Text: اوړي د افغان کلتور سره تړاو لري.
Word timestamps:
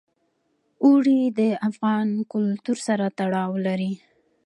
اوړي 0.83 1.19
د 1.39 1.39
افغان 1.69 2.07
کلتور 2.31 2.77
سره 2.87 3.05
تړاو 3.19 3.51
لري. 3.65 3.93